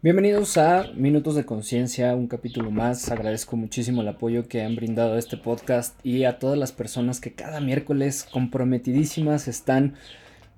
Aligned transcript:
Bienvenidos 0.00 0.56
a 0.58 0.92
Minutos 0.94 1.34
de 1.34 1.44
Conciencia, 1.44 2.14
un 2.14 2.28
capítulo 2.28 2.70
más. 2.70 3.10
Agradezco 3.10 3.56
muchísimo 3.56 4.02
el 4.02 4.06
apoyo 4.06 4.46
que 4.46 4.62
han 4.62 4.76
brindado 4.76 5.14
a 5.14 5.18
este 5.18 5.36
podcast 5.36 5.98
y 6.06 6.22
a 6.22 6.38
todas 6.38 6.56
las 6.56 6.70
personas 6.70 7.20
que 7.20 7.32
cada 7.32 7.60
miércoles 7.60 8.24
comprometidísimas 8.30 9.48
están 9.48 9.96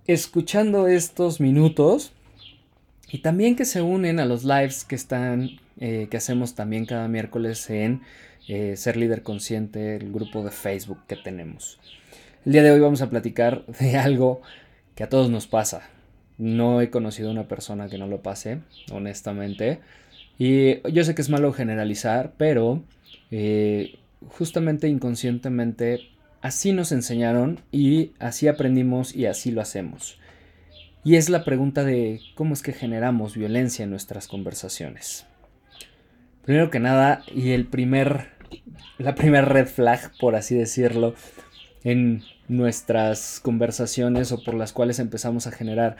escuchando 0.07 0.89
estos 0.89 1.41
minutos 1.41 2.13
y 3.11 3.23
también 3.23 3.57
que 3.57 3.65
se 3.65 3.81
unen 3.81 4.21
a 4.21 4.27
los 4.27 4.45
lives 4.45 4.85
que 4.85 4.95
están 4.95 5.59
eh, 5.79 6.09
que 6.11 6.19
hacemos 6.19 6.55
también 6.55 6.85
cada 6.85 7.09
miércoles 7.09 7.71
en 7.71 8.03
eh, 8.47 8.77
Ser 8.77 8.99
Líder 8.99 9.23
Consciente, 9.23 9.97
el 9.97 10.13
grupo 10.13 10.45
de 10.45 10.51
Facebook 10.51 10.99
que 11.09 11.17
tenemos. 11.17 11.81
El 12.45 12.53
día 12.53 12.63
de 12.63 12.73
hoy 12.73 12.81
vamos 12.81 13.01
a 13.01 13.09
platicar 13.09 13.65
de 13.81 13.97
algo 13.97 14.43
que 14.95 15.03
a 15.03 15.09
todos 15.09 15.31
nos 15.31 15.47
pasa, 15.47 15.89
no 16.41 16.81
he 16.81 16.89
conocido 16.89 17.29
a 17.29 17.33
una 17.33 17.49
persona 17.49 17.89
que 17.89 17.99
no 17.99 18.07
lo 18.07 18.23
pase, 18.23 18.61
honestamente. 18.91 19.81
Y 20.39 20.81
yo 20.91 21.05
sé 21.05 21.15
que 21.15 21.21
es 21.21 21.29
malo 21.29 21.53
generalizar, 21.53 22.33
pero 22.39 22.83
eh, 23.31 23.99
justamente 24.29 24.89
inconscientemente 24.89 26.01
así 26.41 26.73
nos 26.73 26.93
enseñaron 26.93 27.61
y 27.71 28.13
así 28.19 28.49
aprendimos 28.49 29.15
y 29.15 29.27
así 29.27 29.51
lo 29.51 29.61
hacemos. 29.61 30.19
Y 31.05 31.17
es 31.17 31.29
la 31.29 31.45
pregunta 31.45 31.85
de 31.85 32.21
cómo 32.35 32.55
es 32.55 32.63
que 32.63 32.73
generamos 32.73 33.37
violencia 33.37 33.85
en 33.85 33.91
nuestras 33.91 34.27
conversaciones. 34.27 35.27
Primero 36.43 36.71
que 36.71 36.81
nada, 36.81 37.23
y 37.35 37.51
el 37.51 37.67
primer, 37.67 38.29
la 38.97 39.15
primera 39.15 39.45
red 39.45 39.67
flag, 39.67 40.11
por 40.19 40.37
así 40.37 40.55
decirlo, 40.55 41.15
en 41.85 42.23
nuestras 42.49 43.41
conversaciones 43.41 44.33
o 44.33 44.43
por 44.43 44.55
las 44.55 44.73
cuales 44.73 44.99
empezamos 44.99 45.47
a 45.47 45.53
generar 45.53 45.97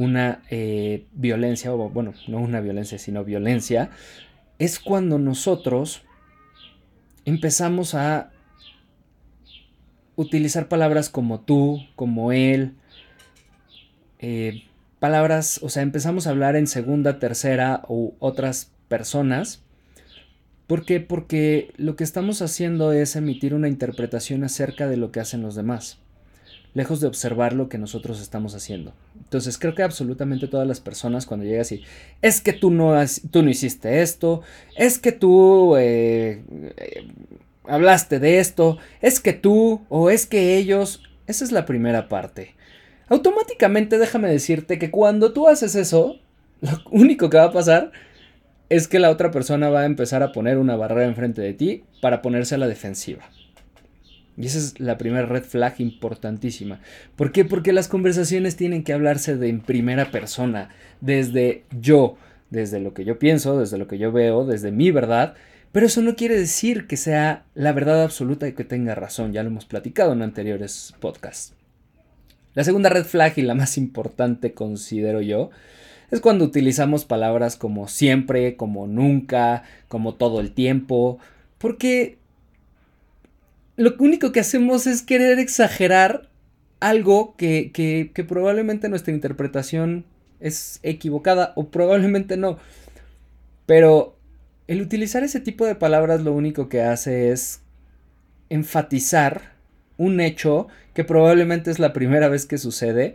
una 0.00 0.42
eh, 0.50 1.04
violencia, 1.12 1.72
o 1.74 1.90
bueno, 1.90 2.14
no 2.26 2.38
una 2.38 2.60
violencia, 2.60 2.98
sino 2.98 3.22
violencia, 3.22 3.90
es 4.58 4.78
cuando 4.78 5.18
nosotros 5.18 6.02
empezamos 7.26 7.94
a 7.94 8.30
utilizar 10.16 10.68
palabras 10.68 11.10
como 11.10 11.40
tú, 11.40 11.80
como 11.96 12.32
él, 12.32 12.74
eh, 14.18 14.62
palabras, 15.00 15.60
o 15.62 15.68
sea, 15.68 15.82
empezamos 15.82 16.26
a 16.26 16.30
hablar 16.30 16.56
en 16.56 16.66
segunda, 16.66 17.18
tercera 17.18 17.82
u 17.88 18.14
otras 18.20 18.72
personas. 18.88 19.62
¿Por 20.66 20.86
qué? 20.86 21.00
Porque 21.00 21.72
lo 21.76 21.94
que 21.96 22.04
estamos 22.04 22.40
haciendo 22.40 22.92
es 22.92 23.16
emitir 23.16 23.54
una 23.54 23.68
interpretación 23.68 24.44
acerca 24.44 24.88
de 24.88 24.96
lo 24.96 25.12
que 25.12 25.20
hacen 25.20 25.42
los 25.42 25.54
demás 25.54 25.98
lejos 26.74 27.00
de 27.00 27.06
observar 27.06 27.52
lo 27.52 27.68
que 27.68 27.78
nosotros 27.78 28.20
estamos 28.20 28.54
haciendo. 28.54 28.92
Entonces 29.18 29.58
creo 29.58 29.74
que 29.74 29.82
absolutamente 29.82 30.48
todas 30.48 30.66
las 30.66 30.80
personas 30.80 31.26
cuando 31.26 31.46
llegas 31.46 31.72
y 31.72 31.82
es 32.22 32.40
que 32.40 32.52
tú 32.52 32.70
no, 32.70 32.94
tú 33.30 33.42
no 33.42 33.50
hiciste 33.50 34.02
esto, 34.02 34.42
es 34.76 34.98
que 34.98 35.12
tú 35.12 35.76
eh, 35.76 36.42
eh, 36.76 37.08
hablaste 37.64 38.18
de 38.18 38.38
esto, 38.38 38.78
es 39.00 39.20
que 39.20 39.32
tú 39.32 39.82
o 39.88 40.10
es 40.10 40.26
que 40.26 40.56
ellos, 40.56 41.02
esa 41.26 41.44
es 41.44 41.52
la 41.52 41.66
primera 41.66 42.08
parte. 42.08 42.54
Automáticamente 43.08 43.98
déjame 43.98 44.28
decirte 44.28 44.78
que 44.78 44.90
cuando 44.90 45.32
tú 45.32 45.48
haces 45.48 45.74
eso, 45.74 46.16
lo 46.60 46.70
único 46.90 47.30
que 47.30 47.38
va 47.38 47.44
a 47.44 47.52
pasar 47.52 47.90
es 48.68 48.86
que 48.86 49.00
la 49.00 49.10
otra 49.10 49.32
persona 49.32 49.68
va 49.68 49.80
a 49.80 49.86
empezar 49.86 50.22
a 50.22 50.30
poner 50.30 50.56
una 50.58 50.76
barrera 50.76 51.06
enfrente 51.06 51.42
de 51.42 51.54
ti 51.54 51.84
para 52.00 52.22
ponerse 52.22 52.54
a 52.54 52.58
la 52.58 52.68
defensiva. 52.68 53.28
Y 54.40 54.46
esa 54.46 54.58
es 54.58 54.80
la 54.80 54.96
primera 54.96 55.26
red 55.26 55.44
flag 55.44 55.74
importantísima. 55.80 56.80
¿Por 57.14 57.30
qué? 57.30 57.44
Porque 57.44 57.74
las 57.74 57.88
conversaciones 57.88 58.56
tienen 58.56 58.84
que 58.84 58.94
hablarse 58.94 59.36
de 59.36 59.50
en 59.50 59.60
primera 59.60 60.10
persona, 60.10 60.70
desde 61.02 61.64
yo, 61.78 62.16
desde 62.48 62.80
lo 62.80 62.94
que 62.94 63.04
yo 63.04 63.18
pienso, 63.18 63.60
desde 63.60 63.76
lo 63.76 63.86
que 63.86 63.98
yo 63.98 64.12
veo, 64.12 64.46
desde 64.46 64.72
mi 64.72 64.90
verdad. 64.92 65.34
Pero 65.72 65.84
eso 65.84 66.00
no 66.00 66.16
quiere 66.16 66.38
decir 66.38 66.86
que 66.86 66.96
sea 66.96 67.44
la 67.54 67.72
verdad 67.72 68.02
absoluta 68.02 68.48
y 68.48 68.54
que 68.54 68.64
tenga 68.64 68.94
razón, 68.94 69.34
ya 69.34 69.42
lo 69.42 69.50
hemos 69.50 69.66
platicado 69.66 70.14
en 70.14 70.22
anteriores 70.22 70.94
podcasts. 71.00 71.52
La 72.54 72.64
segunda 72.64 72.88
red 72.88 73.04
flag 73.04 73.34
y 73.36 73.42
la 73.42 73.54
más 73.54 73.76
importante 73.76 74.54
considero 74.54 75.20
yo 75.20 75.50
es 76.10 76.20
cuando 76.20 76.46
utilizamos 76.46 77.04
palabras 77.04 77.56
como 77.56 77.88
siempre, 77.88 78.56
como 78.56 78.86
nunca, 78.86 79.64
como 79.88 80.14
todo 80.14 80.40
el 80.40 80.52
tiempo, 80.52 81.18
porque 81.58 82.19
lo 83.80 83.94
único 83.98 84.30
que 84.30 84.40
hacemos 84.40 84.86
es 84.86 85.00
querer 85.00 85.38
exagerar 85.38 86.28
algo 86.80 87.34
que, 87.38 87.70
que, 87.72 88.24
probablemente 88.24 88.90
nuestra 88.90 89.14
interpretación 89.14 90.04
es 90.38 90.80
equivocada 90.82 91.54
o 91.56 91.70
probablemente 91.70 92.36
no. 92.36 92.58
Pero 93.64 94.18
el 94.66 94.82
utilizar 94.82 95.22
ese 95.24 95.40
tipo 95.40 95.64
de 95.64 95.76
palabras 95.76 96.20
lo 96.20 96.34
único 96.34 96.68
que 96.68 96.82
hace 96.82 97.32
es 97.32 97.62
enfatizar 98.50 99.54
un 99.96 100.20
hecho 100.20 100.68
que 100.92 101.02
probablemente 101.02 101.70
es 101.70 101.78
la 101.78 101.94
primera 101.94 102.28
vez 102.28 102.44
que 102.44 102.58
sucede, 102.58 103.14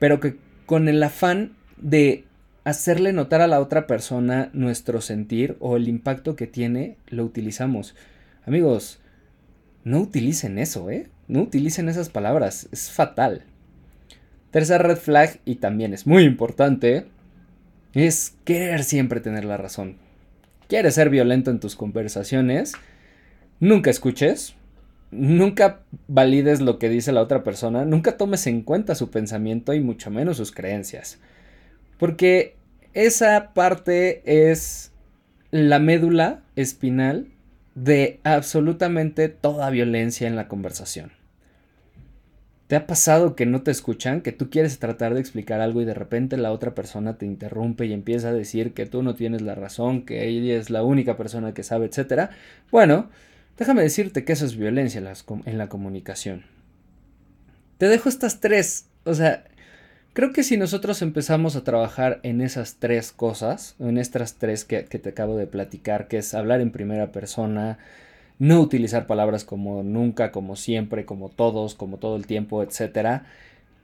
pero 0.00 0.18
que 0.18 0.36
con 0.66 0.88
el 0.88 1.00
afán 1.00 1.52
de 1.76 2.24
hacerle 2.64 3.12
notar 3.12 3.40
a 3.40 3.46
la 3.46 3.60
otra 3.60 3.86
persona 3.86 4.50
nuestro 4.52 5.00
sentir 5.00 5.56
o 5.60 5.76
el 5.76 5.86
impacto 5.86 6.34
que 6.34 6.48
tiene, 6.48 6.96
lo 7.06 7.24
utilizamos. 7.24 7.94
Amigos, 8.44 8.98
no 9.86 10.00
utilicen 10.00 10.58
eso, 10.58 10.90
¿eh? 10.90 11.06
No 11.28 11.42
utilicen 11.42 11.88
esas 11.88 12.08
palabras, 12.08 12.68
es 12.72 12.90
fatal. 12.90 13.44
Tercer 14.50 14.82
red 14.82 14.96
flag, 14.96 15.38
y 15.44 15.54
también 15.56 15.94
es 15.94 16.08
muy 16.08 16.24
importante, 16.24 17.06
es 17.92 18.34
querer 18.42 18.82
siempre 18.82 19.20
tener 19.20 19.44
la 19.44 19.56
razón. 19.56 19.98
¿Quieres 20.66 20.96
ser 20.96 21.08
violento 21.08 21.52
en 21.52 21.60
tus 21.60 21.76
conversaciones? 21.76 22.72
Nunca 23.60 23.88
escuches, 23.88 24.56
nunca 25.12 25.82
valides 26.08 26.60
lo 26.60 26.80
que 26.80 26.88
dice 26.88 27.12
la 27.12 27.22
otra 27.22 27.44
persona, 27.44 27.84
nunca 27.84 28.16
tomes 28.16 28.48
en 28.48 28.62
cuenta 28.62 28.96
su 28.96 29.12
pensamiento 29.12 29.72
y 29.72 29.78
mucho 29.78 30.10
menos 30.10 30.38
sus 30.38 30.50
creencias. 30.50 31.20
Porque 31.96 32.56
esa 32.92 33.52
parte 33.54 34.50
es 34.50 34.90
la 35.52 35.78
médula 35.78 36.42
espinal 36.56 37.28
de 37.76 38.20
absolutamente 38.24 39.28
toda 39.28 39.70
violencia 39.70 40.26
en 40.26 40.34
la 40.34 40.48
conversación. 40.48 41.12
¿Te 42.68 42.74
ha 42.74 42.86
pasado 42.88 43.36
que 43.36 43.46
no 43.46 43.62
te 43.62 43.70
escuchan, 43.70 44.22
que 44.22 44.32
tú 44.32 44.50
quieres 44.50 44.80
tratar 44.80 45.14
de 45.14 45.20
explicar 45.20 45.60
algo 45.60 45.82
y 45.82 45.84
de 45.84 45.94
repente 45.94 46.36
la 46.36 46.50
otra 46.50 46.74
persona 46.74 47.16
te 47.16 47.26
interrumpe 47.26 47.86
y 47.86 47.92
empieza 47.92 48.30
a 48.30 48.32
decir 48.32 48.72
que 48.72 48.86
tú 48.86 49.04
no 49.04 49.14
tienes 49.14 49.42
la 49.42 49.54
razón, 49.54 50.04
que 50.04 50.26
ella 50.26 50.56
es 50.56 50.70
la 50.70 50.82
única 50.82 51.16
persona 51.16 51.54
que 51.54 51.62
sabe, 51.62 51.86
etcétera? 51.86 52.30
Bueno, 52.72 53.08
déjame 53.56 53.82
decirte 53.82 54.24
que 54.24 54.32
eso 54.32 54.46
es 54.46 54.56
violencia 54.56 55.00
en 55.44 55.58
la 55.58 55.68
comunicación. 55.68 56.44
Te 57.78 57.86
dejo 57.88 58.08
estas 58.08 58.40
tres, 58.40 58.86
o 59.04 59.14
sea, 59.14 59.44
Creo 60.16 60.32
que 60.32 60.44
si 60.44 60.56
nosotros 60.56 61.02
empezamos 61.02 61.56
a 61.56 61.62
trabajar 61.62 62.20
en 62.22 62.40
esas 62.40 62.76
tres 62.76 63.12
cosas, 63.12 63.76
en 63.78 63.98
estas 63.98 64.36
tres 64.36 64.64
que, 64.64 64.82
te 64.82 65.10
acabo 65.10 65.36
de 65.36 65.46
platicar, 65.46 66.08
que 66.08 66.16
es 66.16 66.32
hablar 66.32 66.62
en 66.62 66.70
primera 66.70 67.12
persona, 67.12 67.76
no 68.38 68.62
utilizar 68.62 69.06
palabras 69.06 69.44
como 69.44 69.82
nunca, 69.82 70.32
como 70.32 70.56
siempre, 70.56 71.04
como 71.04 71.28
todos, 71.28 71.74
como 71.74 71.98
todo 71.98 72.16
el 72.16 72.26
tiempo, 72.26 72.62
etc. 72.62 73.24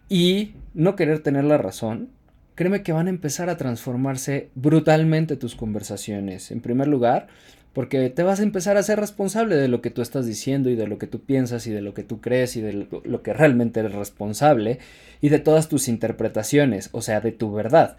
Y 0.09 0.54
no 0.72 0.97
querer 0.97 1.22
tener 1.22 1.44
la 1.44 1.59
razón, 1.59 2.09
créeme 2.54 2.82
que 2.82 2.93
van 2.93 3.09
a 3.09 3.10
empezar 3.10 3.50
a 3.50 3.59
transformarse 3.59 4.49
brutalmente 4.54 5.37
tus 5.37 5.54
conversaciones. 5.54 6.50
En 6.50 6.62
primer 6.62 6.88
lugar, 6.88 7.26
porque 7.72 8.10
te 8.10 8.22
vas 8.22 8.41
a 8.41 8.43
empezar 8.43 8.77
a 8.77 8.83
ser 8.83 9.00
responsable 9.00 9.56
de 9.56 9.69
lo 9.69 9.81
que 9.81 9.91
tú 9.91 10.03
estás 10.03 10.27
diciendo 10.27 10.69
y 10.69 10.77
de 10.77 10.87
lo 10.87 10.99
que 10.99 11.06
tú 11.06 11.21
piensas 11.21 11.66
y 11.66 11.71
de 11.71 11.81
lo 11.81 11.94
que 11.94 12.03
tú 12.03 12.21
crees 12.21 12.56
y 12.56 12.60
de 12.60 12.87
lo 13.05 13.22
que 13.22 13.33
realmente 13.33 13.81
eres 13.81 13.94
responsable 13.94 14.78
y 15.21 15.31
de 15.31 15.38
todas 15.38 15.69
tus 15.69 15.88
interpretaciones, 15.88 16.91
o 16.93 17.00
sea, 17.00 17.21
de 17.21 17.32
tu 17.32 17.53
verdad. 17.53 17.97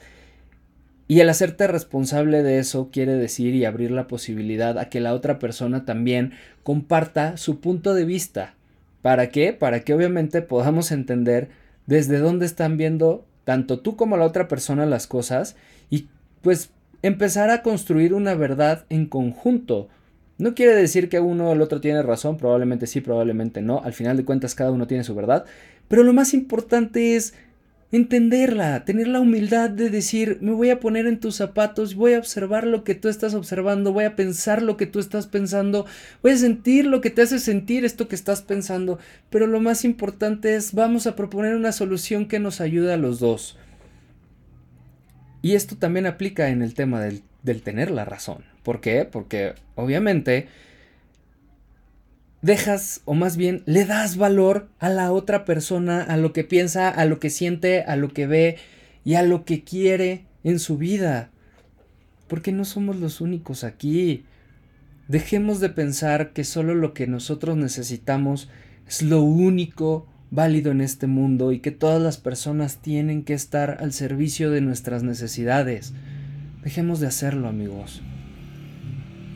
Y 1.08 1.20
el 1.20 1.30
hacerte 1.30 1.68
responsable 1.68 2.44
de 2.44 2.60
eso 2.60 2.90
quiere 2.92 3.14
decir 3.16 3.56
y 3.56 3.66
abrir 3.66 3.92
la 3.92 4.08
posibilidad 4.08 4.78
a 4.78 4.90
que 4.90 5.00
la 5.02 5.14
otra 5.14 5.40
persona 5.40 5.86
también 5.86 6.34
comparta 6.64 7.38
su 7.38 7.60
punto 7.60 7.94
de 7.94 8.06
vista. 8.06 8.56
¿Para 9.02 9.30
qué? 9.30 9.54
Para 9.54 9.82
que 9.82 9.94
obviamente 9.94 10.42
podamos 10.42 10.92
entender 10.92 11.50
desde 11.88 12.20
dónde 12.20 12.46
están 12.46 12.78
viendo 12.78 13.26
tanto 13.44 13.80
tú 13.80 13.98
como 13.98 14.16
la 14.16 14.26
otra 14.26 14.48
persona 14.48 14.86
las 14.86 15.08
cosas 15.08 15.58
y 15.90 16.08
pues 16.42 16.72
empezar 17.04 17.52
a 17.52 17.62
construir 17.62 18.14
una 18.14 18.34
verdad 18.34 18.86
en 18.90 19.06
conjunto. 19.06 19.90
No 20.40 20.56
quiere 20.56 20.74
decir 20.74 21.10
que 21.10 21.20
uno 21.20 21.50
o 21.50 21.54
el 21.54 21.62
otro 21.62 21.80
tiene 21.80 22.02
razón, 22.02 22.38
probablemente 22.38 22.88
sí, 22.88 23.02
probablemente 23.02 23.62
no, 23.62 23.84
al 23.84 23.94
final 23.94 24.18
de 24.18 24.26
cuentas 24.26 24.56
cada 24.56 24.72
uno 24.72 24.88
tiene 24.88 25.04
su 25.04 25.14
verdad, 25.14 25.46
pero 25.88 26.04
lo 26.04 26.14
más 26.14 26.34
importante 26.34 27.16
es 27.16 27.36
entenderla, 27.92 28.86
tener 28.86 29.08
la 29.08 29.20
humildad 29.20 29.70
de 29.70 29.92
decir, 29.92 30.40
me 30.42 30.52
voy 30.54 30.72
a 30.72 30.80
poner 30.80 31.06
en 31.06 31.20
tus 31.20 31.36
zapatos, 31.36 31.94
voy 31.94 32.14
a 32.14 32.18
observar 32.20 32.66
lo 32.66 32.84
que 32.84 32.96
tú 32.96 33.08
estás 33.08 33.36
observando, 33.36 33.94
voy 33.94 34.06
a 34.06 34.16
pensar 34.16 34.64
lo 34.64 34.78
que 34.78 34.88
tú 34.88 34.98
estás 34.98 35.28
pensando, 35.28 35.86
voy 36.24 36.32
a 36.32 36.38
sentir 36.38 36.88
lo 36.88 37.02
que 37.02 37.12
te 37.12 37.22
hace 37.22 37.38
sentir 37.38 37.86
esto 37.86 38.08
que 38.08 38.16
estás 38.16 38.42
pensando, 38.42 38.98
pero 39.30 39.46
lo 39.46 39.60
más 39.60 39.86
importante 39.86 40.56
es, 40.56 40.74
vamos 40.74 41.06
a 41.06 41.16
proponer 41.16 41.56
una 41.56 41.72
solución 41.72 42.28
que 42.28 42.40
nos 42.40 42.62
ayude 42.62 42.94
a 42.94 42.98
los 42.98 43.20
dos. 43.20 43.58
Y 45.44 45.54
esto 45.54 45.76
también 45.76 46.08
aplica 46.08 46.50
en 46.50 46.64
el 46.64 46.74
tema 46.74 47.02
del, 47.02 47.22
del 47.44 47.62
tener 47.62 47.92
la 47.92 48.06
razón. 48.06 48.46
¿Por 48.64 48.80
qué? 48.80 49.06
Porque 49.06 49.54
obviamente 49.76 50.48
dejas, 52.42 53.02
o 53.04 53.14
más 53.14 53.36
bien 53.38 53.62
le 53.66 53.86
das 53.86 54.16
valor 54.18 54.70
a 54.80 54.90
la 54.90 55.12
otra 55.12 55.44
persona, 55.44 56.02
a 56.02 56.16
lo 56.16 56.32
que 56.32 56.46
piensa, 56.46 56.90
a 56.90 57.06
lo 57.06 57.20
que 57.20 57.30
siente, 57.30 57.82
a 57.84 57.98
lo 57.98 58.14
que 58.14 58.26
ve 58.26 58.58
y 59.04 59.16
a 59.16 59.24
lo 59.24 59.44
que 59.44 59.66
quiere 59.66 60.26
en 60.46 60.60
su 60.60 60.78
vida. 60.78 61.30
Porque 62.30 62.54
no 62.54 62.64
somos 62.64 62.96
los 62.96 63.20
únicos 63.20 63.66
aquí. 63.66 64.24
Dejemos 65.10 65.60
de 65.60 65.70
pensar 65.70 66.32
que 66.32 66.46
solo 66.46 66.74
lo 66.74 66.94
que 66.94 67.06
nosotros 67.06 67.58
necesitamos 67.58 68.50
es 68.88 69.02
lo 69.02 69.22
único 69.22 70.08
válido 70.34 70.72
en 70.72 70.82
este 70.82 71.06
mundo 71.06 71.52
y 71.52 71.60
que 71.60 71.70
todas 71.70 72.02
las 72.02 72.18
personas 72.18 72.78
tienen 72.78 73.24
que 73.24 73.36
estar 73.36 73.78
al 73.82 73.94
servicio 73.94 74.50
de 74.50 74.62
nuestras 74.62 75.04
necesidades. 75.04 75.94
Dejemos 76.64 77.00
de 77.00 77.06
hacerlo, 77.08 77.48
amigos. 77.48 78.02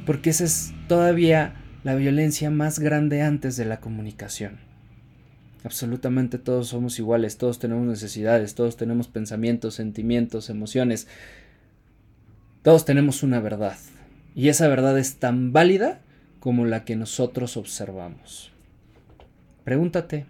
Porque 0.07 0.31
esa 0.31 0.45
es 0.45 0.73
todavía 0.87 1.53
la 1.83 1.93
violencia 1.93 2.49
más 2.49 2.79
grande 2.79 3.21
antes 3.21 3.57
de 3.57 3.65
la 3.65 3.79
comunicación. 3.79 4.57
Absolutamente 5.63 6.39
todos 6.39 6.69
somos 6.69 6.97
iguales, 6.97 7.37
todos 7.37 7.59
tenemos 7.59 7.85
necesidades, 7.85 8.55
todos 8.55 8.75
tenemos 8.75 9.07
pensamientos, 9.07 9.75
sentimientos, 9.75 10.49
emociones. 10.49 11.07
Todos 12.63 12.85
tenemos 12.85 13.21
una 13.21 13.39
verdad. 13.39 13.77
Y 14.33 14.49
esa 14.49 14.67
verdad 14.67 14.97
es 14.97 15.17
tan 15.17 15.53
válida 15.53 16.01
como 16.39 16.65
la 16.65 16.85
que 16.85 16.95
nosotros 16.95 17.55
observamos. 17.55 18.51
Pregúntate, 19.63 20.25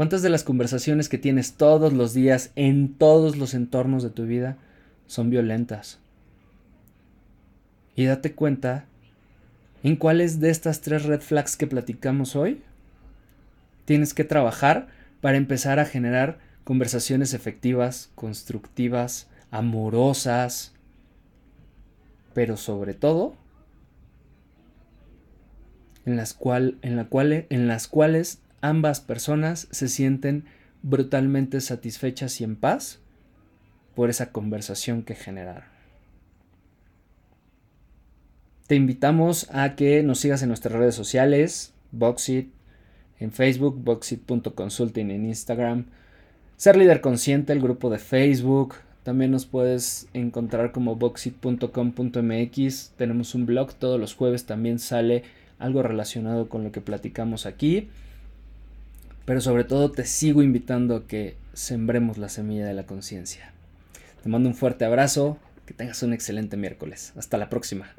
¿cuántas 0.00 0.22
de 0.22 0.30
las 0.30 0.44
conversaciones 0.44 1.10
que 1.10 1.18
tienes 1.18 1.58
todos 1.58 1.92
los 1.92 2.14
días 2.14 2.52
en 2.56 2.94
todos 2.94 3.36
los 3.36 3.52
entornos 3.52 4.02
de 4.02 4.08
tu 4.08 4.24
vida 4.24 4.56
son 5.06 5.28
violentas? 5.28 5.98
Y 7.96 8.06
date 8.06 8.32
cuenta 8.32 8.86
en 9.82 9.96
cuáles 9.96 10.40
de 10.40 10.48
estas 10.48 10.80
tres 10.80 11.02
red 11.02 11.20
flags 11.20 11.54
que 11.54 11.66
platicamos 11.66 12.34
hoy 12.34 12.62
tienes 13.84 14.14
que 14.14 14.24
trabajar 14.24 14.88
para 15.20 15.36
empezar 15.36 15.78
a 15.78 15.84
generar 15.84 16.38
conversaciones 16.64 17.34
efectivas, 17.34 18.08
constructivas, 18.14 19.28
amorosas, 19.50 20.72
pero 22.32 22.56
sobre 22.56 22.94
todo 22.94 23.34
en 26.06 26.16
las, 26.16 26.32
cual, 26.32 26.78
en, 26.80 26.96
la 26.96 27.04
cual, 27.04 27.44
en 27.50 27.68
las 27.68 27.86
cuales 27.86 28.38
ambas 28.60 29.00
personas 29.00 29.68
se 29.70 29.88
sienten 29.88 30.44
brutalmente 30.82 31.60
satisfechas 31.60 32.40
y 32.40 32.44
en 32.44 32.56
paz 32.56 33.00
por 33.94 34.10
esa 34.10 34.32
conversación 34.32 35.02
que 35.02 35.14
generaron. 35.14 35.68
Te 38.66 38.76
invitamos 38.76 39.48
a 39.50 39.74
que 39.74 40.02
nos 40.02 40.20
sigas 40.20 40.42
en 40.42 40.48
nuestras 40.48 40.78
redes 40.78 40.94
sociales, 40.94 41.72
Boxit, 41.90 42.52
en 43.18 43.32
Facebook, 43.32 43.82
boxit.consulting 43.82 45.10
en 45.10 45.26
Instagram, 45.26 45.86
Ser 46.56 46.76
Líder 46.76 47.00
Consciente, 47.00 47.52
el 47.52 47.60
grupo 47.60 47.90
de 47.90 47.98
Facebook. 47.98 48.76
También 49.02 49.30
nos 49.32 49.46
puedes 49.46 50.08
encontrar 50.12 50.72
como 50.72 50.94
boxit.com.mx. 50.94 52.92
Tenemos 52.96 53.34
un 53.34 53.46
blog, 53.46 53.74
todos 53.74 53.98
los 53.98 54.14
jueves 54.14 54.44
también 54.46 54.78
sale 54.78 55.24
algo 55.58 55.82
relacionado 55.82 56.48
con 56.48 56.62
lo 56.64 56.70
que 56.70 56.80
platicamos 56.80 57.46
aquí. 57.46 57.88
Pero 59.24 59.40
sobre 59.40 59.64
todo 59.64 59.90
te 59.90 60.04
sigo 60.04 60.42
invitando 60.42 60.96
a 60.96 61.06
que 61.06 61.36
sembremos 61.52 62.18
la 62.18 62.28
semilla 62.28 62.66
de 62.66 62.74
la 62.74 62.86
conciencia. 62.86 63.52
Te 64.22 64.28
mando 64.28 64.48
un 64.48 64.54
fuerte 64.54 64.84
abrazo, 64.84 65.38
que 65.66 65.74
tengas 65.74 66.02
un 66.02 66.12
excelente 66.12 66.56
miércoles. 66.56 67.12
Hasta 67.16 67.38
la 67.38 67.48
próxima. 67.48 67.94